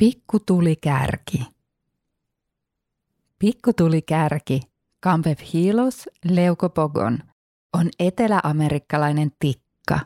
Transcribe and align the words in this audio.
Pikkutulikärki. 0.00 1.46
Pikkutulikärki 3.38 4.60
Campephylos 5.04 6.08
leucopogon 6.24 7.18
on 7.72 7.88
eteläamerikkalainen 7.98 9.30
tikka. 9.38 10.00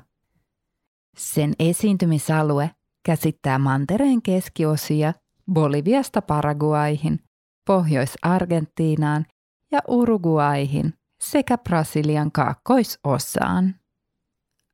Sen 1.16 1.52
esiintymisalue 1.58 2.70
käsittää 3.02 3.58
mantereen 3.58 4.22
keskiosia 4.22 5.12
Boliviasta 5.52 6.22
Paraguaihin, 6.22 7.20
Pohjois-Argentiinaan 7.66 9.26
ja 9.70 9.80
Uruguaihin 9.88 10.94
sekä 11.20 11.58
Brasilian 11.58 12.32
kaakkoisosaan. 12.32 13.74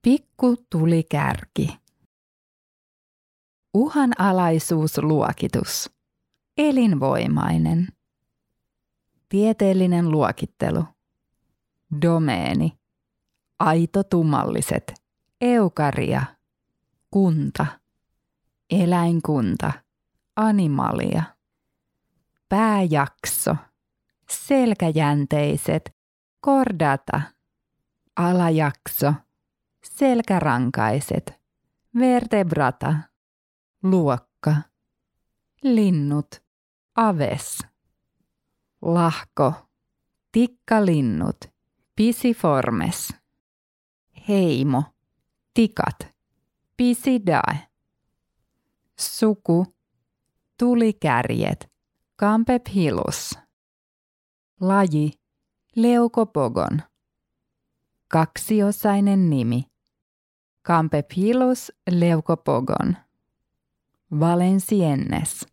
Pikku 0.02 0.55
tuli 0.70 1.03
kärki. 1.03 1.80
Uhanalaisuusluokitus. 3.73 5.91
Elinvoimainen. 6.57 7.88
Tieteellinen 9.30 10.11
luokittelu. 10.11 10.83
Domeeni. 12.02 12.80
Aito 13.59 14.03
tummalliset. 14.03 14.94
Eukaria. 15.41 16.23
Kunta. 17.11 17.66
Eläinkunta. 18.69 19.72
Animalia. 20.35 21.23
Pääjakso. 22.49 23.55
Selkäjänteiset. 24.31 25.95
Kordata. 26.39 27.22
Alajakso. 28.16 29.14
Selkärankaiset. 29.83 31.33
Vertebrata. 32.00 32.94
Luokka. 33.83 34.55
Linnut. 35.64 36.44
Aves. 36.95 37.58
Lahko. 38.81 39.53
Tikkalinnut. 40.31 41.38
Pisiformes. 41.95 43.14
Heimo. 44.27 44.83
Tikat. 45.53 46.08
Pisidae. 46.77 47.58
Suku. 49.00 49.66
Tulikärjet. 50.58 51.72
Campephilus. 52.20 53.42
Laji. 54.62 55.12
Leukopogon. 55.76 56.81
Kaksiosainen 58.08 59.30
nimi. 59.30 59.64
Campephilus 60.67 61.72
leukopogon. 61.92 62.98
Valenciennes. 64.20 65.45